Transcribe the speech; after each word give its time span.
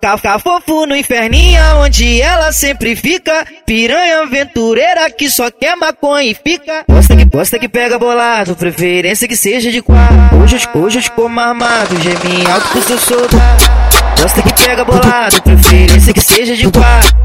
Cafá 0.00 0.38
fofo 0.38 0.86
no 0.86 0.94
inferninho, 0.94 1.60
onde 1.78 2.22
ela 2.22 2.52
sempre 2.52 2.94
fica. 2.94 3.44
Piranha 3.66 4.20
aventureira 4.20 5.10
que 5.10 5.28
só 5.28 5.50
quer 5.50 5.74
maconha 5.74 6.30
e 6.30 6.32
fica. 6.32 6.84
Gosta 6.88 7.16
que 7.16 7.24
gosta 7.24 7.58
que 7.58 7.68
pega 7.68 7.98
bolado, 7.98 8.54
preferência 8.54 9.26
que 9.26 9.34
seja 9.34 9.72
de 9.72 9.82
quatro. 9.82 10.16
Hoje, 10.40 10.56
hoje 10.72 10.98
eu 10.98 11.02
te 11.02 11.10
como 11.10 11.40
armado, 11.40 12.00
geminho 12.00 12.48
alto 12.48 12.68
pro 12.68 12.82
seu 12.82 12.98
soldado. 13.00 13.64
Gosta 14.22 14.42
que 14.42 14.54
pega 14.54 14.84
bolado, 14.84 15.42
preferência 15.42 16.14
que 16.14 16.20
seja 16.20 16.54
de 16.54 16.70
quatro. 16.70 17.16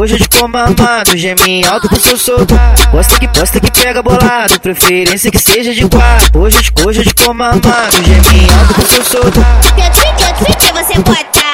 Hoje 0.00 0.14
eu 0.14 0.18
te 0.20 0.28
como 0.28 0.56
armado, 0.58 1.16
geminho 1.16 1.68
alto 1.68 1.88
pro 1.88 2.00
seu 2.00 2.16
soldado. 2.16 2.88
Gosta 2.92 3.18
que 3.18 3.26
gosta 3.26 3.58
que 3.58 3.72
pega 3.72 4.00
bolado, 4.00 4.60
preferência 4.60 5.28
que 5.28 5.38
seja 5.38 5.74
de 5.74 5.88
quatro. 5.88 6.40
Hoje, 6.40 6.70
hoje 6.86 7.00
eu 7.00 7.04
te 7.04 7.14
como 7.16 7.42
armado, 7.42 7.96
geminho 8.04 8.60
alto 8.60 8.74
pro 8.74 8.86
seu 8.86 9.04
soldado. 9.04 9.74
Que 9.74 9.90
trick, 9.90 10.56
que 10.56 10.72
você 10.72 10.94
bota. 11.00 11.49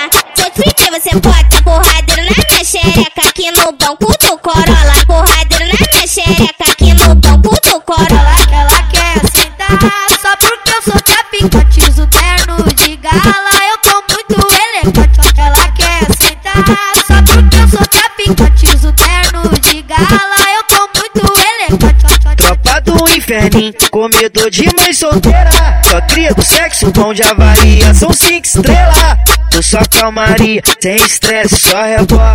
Você 1.07 1.21
bota 1.21 1.63
porradeiro 1.63 2.23
na 2.25 2.45
minha 2.51 2.65
xereca 2.65 3.29
aqui 3.29 3.49
no 3.53 3.71
banco 3.71 4.07
do 4.07 4.39
Corolla. 4.39 5.07
Porradeiro 5.07 5.65
na 5.67 5.87
minha 5.93 6.05
xereca 6.05 6.65
aqui 6.69 6.93
no 6.95 7.15
banco 7.15 7.51
do 7.63 7.81
Corolla. 7.83 8.35
Ela 8.51 8.83
quer 8.91 9.21
sentar 9.31 10.16
comedor 23.91 24.51
de 24.51 24.65
mãe 24.77 24.93
solteira. 24.93 25.51
Só 25.85 26.01
cria 26.03 26.35
do 26.35 26.43
sexo, 26.43 26.91
bom 26.93 27.13
de 27.13 27.23
avaria, 27.23 27.95
são 27.95 28.13
cinco 28.13 28.47
estrelas. 28.47 29.17
Tô 29.51 29.63
só 29.63 29.79
calmaria, 29.91 30.61
sem 30.81 30.97
estresse, 30.97 31.57
só 31.57 31.83
rebola. 31.83 32.35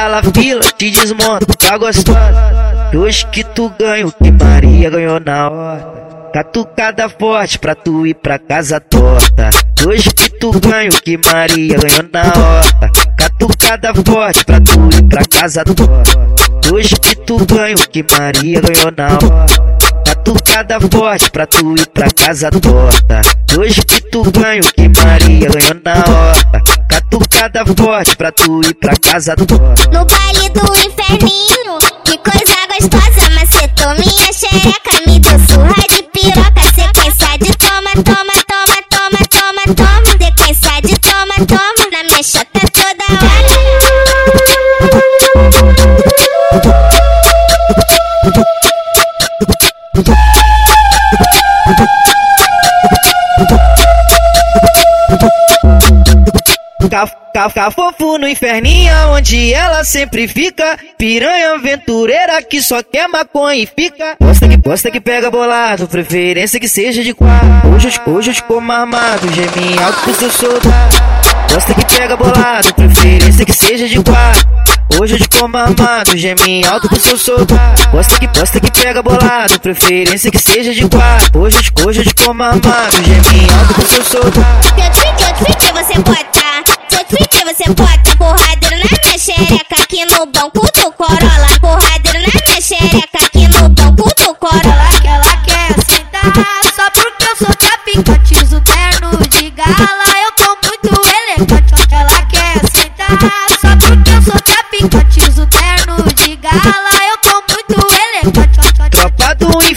Dar 0.00 0.08
la 0.08 0.22
fila, 0.22 0.62
te 0.78 0.90
desmonta, 0.90 1.46
tá 1.54 1.76
gostosa. 1.76 2.90
Hoje 2.94 3.26
que 3.26 3.44
tu 3.44 3.72
ganha 3.78 4.10
que 4.10 4.30
Maria 4.30 4.90
ganhou 4.90 5.20
na 5.20 5.48
hora. 5.48 6.30
Catucada 6.32 7.08
forte 7.08 7.58
pra 7.58 7.74
tu 7.74 8.06
ir 8.06 8.14
pra 8.14 8.38
casa 8.38 8.80
torta. 8.80 9.50
Hoje 9.86 10.10
que 10.10 10.30
tu 10.38 10.52
ganha 10.60 10.90
que 10.90 11.18
Maria 11.18 11.76
ganhou 11.76 12.08
na 12.12 12.22
hora. 12.22 12.92
Catucada 13.16 13.92
forte 13.94 14.44
pra 14.44 14.60
tu 14.60 14.88
ir 14.96 14.99
casa 15.40 15.64
torta. 15.64 16.70
Hoje 16.70 16.96
que 16.96 17.16
tu 17.16 17.38
ganha 17.46 17.74
o 17.74 17.88
que 17.88 18.04
Maria 18.12 18.60
ganhou 18.60 18.92
na 18.94 19.06
hora. 19.06 19.46
Catucada 20.04 20.78
forte 20.78 21.30
pra 21.30 21.46
tu 21.46 21.74
ir 21.76 21.86
pra 21.86 22.10
casa 22.10 22.50
torta. 22.50 23.22
Hoje 23.58 23.80
que 23.82 24.02
tu 24.02 24.22
ganha 24.32 24.60
o 24.60 24.72
que 24.74 24.86
Maria 24.86 25.48
ganhou 25.48 25.80
na 25.82 25.92
hora. 25.94 26.62
Catucada 26.86 27.64
forte 27.64 28.16
pra 28.16 28.30
tu 28.30 28.60
ir 28.60 28.74
pra 28.74 28.94
casa 28.96 29.34
torta. 29.34 29.90
No 29.90 30.04
baile 30.04 30.50
do 30.50 30.74
inferninho, 30.74 31.78
que 32.04 32.18
coisa 32.18 32.66
gostosa, 32.68 33.30
macetou 33.30 33.94
minha 33.94 34.32
xereca, 34.34 35.09
Cafá 56.90 57.70
fofo 57.70 58.18
no 58.18 58.26
inferninho, 58.26 58.92
onde 59.12 59.54
ela 59.54 59.84
sempre 59.84 60.26
fica. 60.26 60.76
Piranha 60.98 61.54
aventureira 61.54 62.42
que 62.42 62.60
só 62.60 62.82
quer 62.82 63.08
maconha 63.08 63.62
e 63.62 63.66
fica. 63.66 64.16
Gosta 64.20 64.48
que 64.48 64.56
gosta 64.56 64.90
que 64.90 65.00
pega 65.00 65.30
bolado, 65.30 65.86
preferência 65.86 66.58
que 66.58 66.68
seja 66.68 67.04
de 67.04 67.14
quatro. 67.14 67.48
Hoje, 67.72 67.88
hoje 68.06 68.30
eu 68.30 68.34
te 68.34 68.42
como 68.42 68.72
armado, 68.72 69.32
geminho 69.32 69.80
alto 69.80 70.00
pro 70.00 70.14
seu 70.14 70.30
soldado. 70.30 70.96
Gosta 71.52 71.74
que 71.74 71.86
pega 71.86 72.16
bolado, 72.16 72.74
preferência 72.74 73.46
que 73.46 73.52
seja 73.52 73.86
de 73.86 74.02
quatro. 74.02 74.48
Hoje 75.00 75.14
eu 75.14 75.18
te 75.20 75.28
como 75.28 75.56
armado, 75.56 76.16
geminho 76.16 76.68
alto 76.68 76.88
pro 76.88 77.00
seu 77.00 77.16
soldado. 77.16 77.90
Gosta 77.92 78.18
que 78.18 78.26
gosta 78.26 78.60
que 78.60 78.72
pega 78.72 79.00
bolado, 79.00 79.60
preferência 79.60 80.30
que 80.30 80.38
seja 80.38 80.74
de 80.74 80.88
quatro. 80.88 81.40
Hoje, 81.40 81.70
hoje 81.86 82.00
eu 82.00 82.04
te 82.04 82.14
como 82.16 82.42
armado, 82.42 82.96
geminho 83.04 83.54
alto 83.60 83.74
pro 83.74 83.86
seu 83.86 84.04
soldado. 84.04 84.74
Que 84.74 84.90
trick, 84.90 85.16
que 85.16 85.44
trick, 85.44 85.72
você 85.72 85.94
bota. 86.00 86.29
Você 87.60 87.74
bota 87.74 88.16
porradeiro 88.16 88.76
na 88.78 89.04
minha 89.04 89.18
xereca 89.18 89.82
aqui 89.82 90.02
no 90.06 90.24
banco 90.24 90.62
do 90.62 90.92
Corolla. 90.92 91.46
Porradeiro 91.60 92.18
na 92.20 92.32
minha 92.46 92.58
xereca 92.58 93.18
aqui 93.22 93.46
no 93.48 93.68
banco 93.68 94.08
do 94.16 94.34
Corolla. 94.36 94.88
Ela 95.04 95.36
quer 95.44 95.74
sentar 95.84 96.24
só 96.74 96.90
porque 96.90 97.22
eu 97.22 97.36
sou 97.36 97.54
traficante. 97.54 98.34
Uso 98.42 98.62
terno 98.62 99.10
de 99.28 99.50
gala, 99.50 100.04
eu 100.24 100.32
tô 100.32 100.56
muito 100.66 101.02
elegante. 101.06 101.74
Ela 101.90 102.22
quer 102.22 102.66
sentar 102.66 103.10
só 103.60 103.76
porque 103.76 104.10
eu 104.10 104.22
sou 104.22 104.40
traficante. 104.40 105.20
Uso 105.28 105.46
terno 105.46 106.02
de 106.14 106.36
gala, 106.36 106.79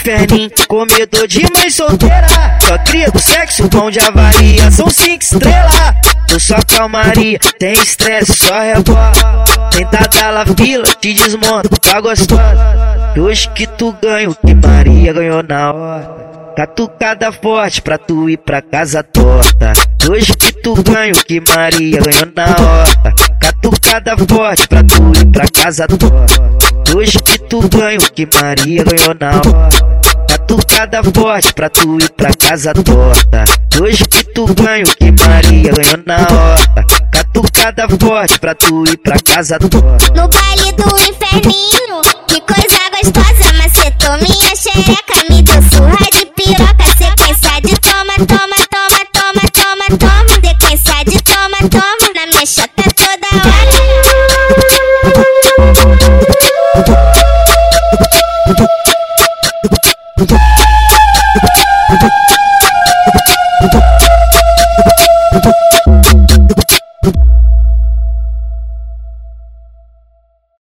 inferninho, 0.04 0.52
comedor 0.68 1.28
de 1.28 1.42
mãe 1.54 1.70
solteira. 1.70 2.28
Só 2.62 2.78
cria 2.80 3.10
do 3.10 3.20
sexo, 3.20 3.68
bom 3.70 3.90
de 3.90 4.00
avaria, 4.00 4.70
são 4.70 4.90
cinco 4.90 5.24
estrelas. 5.24 5.94
Tô 6.28 6.40
só 6.40 6.56
calmaria, 6.68 7.40
tem 7.58 7.74
estresse, 7.74 8.34
só 8.34 8.60
rebola. 8.60 9.12
Tenta 9.72 10.08
dar 10.10 10.32
la 10.32 10.46
fila, 10.46 10.84
te 11.00 11.14
desmonta, 11.14 11.70
tá 11.78 12.02
gostosa. 12.02 13.14
E 13.16 13.20
hoje 13.20 13.50
que 13.50 13.66
tu 13.66 13.96
ganha 14.02 14.30
que 14.46 14.54
Maria 14.54 15.14
ganhou 15.14 15.44
na 15.44 15.72
hora. 15.72 16.24
Catucada 16.56 17.32
forte 17.32 17.82
pra 17.82 17.98
tu 17.98 18.30
ir 18.30 18.38
pra 18.38 18.62
casa 18.62 19.02
torta. 19.04 19.74
Hoje 20.10 20.34
que 20.34 20.52
tu 20.62 20.76
ganha 20.84 21.14
que 21.14 21.40
Maria 21.40 22.00
ganhou 22.00 22.32
na 22.36 22.46
hora. 22.46 23.16
Catucada 23.40 24.16
forte 24.18 24.68
pra 24.68 24.84
tu 24.84 25.13
casa 25.64 25.88
que 27.24 27.40
tu 27.40 27.70
ganha 27.70 27.98
o 27.98 28.12
que 28.12 28.28
Maria 28.34 28.84
ganhou 28.84 29.16
na. 29.18 29.32
Catucada 30.28 31.02
forte 31.02 31.54
pra 31.54 31.70
tu 31.70 31.98
ir 32.02 32.10
pra 32.18 32.34
casa 32.34 32.74
torta. 32.74 33.46
Hoje 33.82 34.04
que 34.04 34.26
tu 34.26 34.46
ganha 34.56 34.84
o 34.84 34.96
que 34.98 35.10
Maria 35.26 35.72
ganhou 35.72 36.04
na 36.06 36.18
hora. 36.18 36.86
Catucada 37.10 37.88
forte 37.98 38.38
pra 38.40 38.54
tu 38.54 38.84
ir 38.84 38.98
pra 38.98 39.16
casa 39.22 39.58
torta. 39.58 40.14
No 40.14 40.28
baile 40.28 40.74
do 40.74 40.90
inferninho, 40.98 42.02
que 42.28 42.42
coisa 42.42 42.84
gostosa, 42.92 43.54
macetou 43.54 44.18
minha 44.18 44.54
xereca, 44.58 45.24
me 45.30 45.42
deu 45.44 45.62
surra 45.62 46.08
de 46.12 46.26
piroca, 46.26 46.86
sequência 46.98 47.62
de 47.62 47.80
toma, 47.80 48.16
toma, 48.28 48.60
toma, 48.70 49.02
toma, 49.14 49.44
toma, 49.54 49.98
toma, 49.98 50.34
sequência 50.46 51.06
de 51.06 51.24
toma, 51.24 51.58
toma, 51.70 51.93